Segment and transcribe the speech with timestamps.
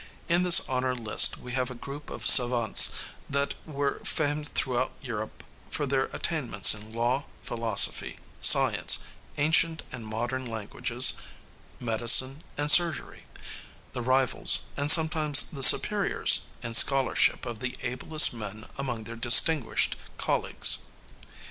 [0.27, 2.89] In this honor list we have a group of savantes
[3.29, 8.97] that were famed throughout Europe for their attainments in law, philosophy, science,
[9.37, 11.13] ancient and modern languages,
[11.79, 13.25] medicine, and surgery
[13.93, 19.95] the rivals, and sometimes the superiors, in scholarship of the ablest men among their distinguished
[20.17, 20.79] colleagues.